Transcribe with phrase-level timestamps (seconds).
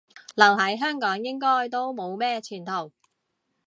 [0.33, 2.91] 留喺香港應該都冇咩前途